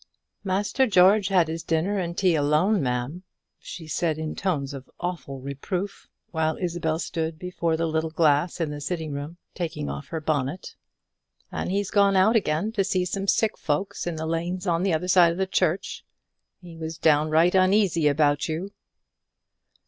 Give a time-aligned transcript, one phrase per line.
[0.43, 0.89] "Mr.
[0.89, 3.21] George had his dinner and tea alone, ma'am,"
[3.59, 8.71] she said in tones of awful reproof, while Isabel stood before the little glass in
[8.71, 10.75] the sitting room taking off her bonnet;
[11.51, 14.91] "and he's gone out again to see some sick folks in the lanes on the
[14.91, 16.03] other side of the church.
[16.63, 18.71] He was right down uneasy about you."